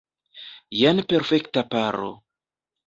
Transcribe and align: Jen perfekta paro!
Jen 0.79 1.03
perfekta 1.13 1.67
paro! 1.77 2.13